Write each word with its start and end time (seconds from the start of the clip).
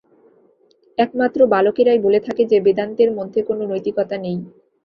একমাত্র 0.97 1.39
বালকেরাই 1.47 1.99
বলে 2.05 2.19
থাকে 2.19 2.43
যে, 2.45 2.57
বেদান্তের 2.65 3.09
মধ্যে 3.17 3.39
কোন 3.47 3.59
নৈতিকতা 3.63 4.15
নেই। 4.17 4.37